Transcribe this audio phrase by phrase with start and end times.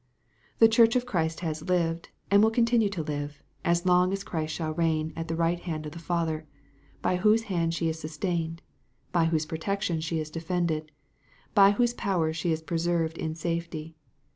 [0.57, 4.51] The Church of Christ has lived, and will continue to live, as long as Christ
[4.55, 6.47] shall reign at the right hand of the Father,
[7.03, 8.63] by whose hand she is sustained,
[9.11, 10.91] by whose protection she is defended,
[11.53, 13.93] by whose power she is preserved in safety.